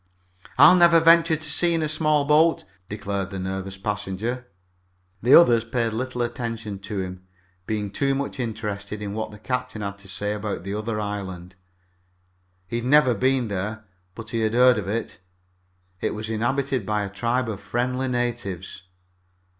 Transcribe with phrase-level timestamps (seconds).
[0.57, 4.47] "I'll never venture to sea in a small boat!" declared the nervous passenger.
[5.21, 7.27] The others paid little attention to him,
[7.67, 11.55] being too much interested in what the captain had to say about the other island.
[12.67, 13.85] He had never been there,
[14.15, 15.19] but he had heard of it.
[16.01, 18.81] It was inhabited by a tribe of friendly natives.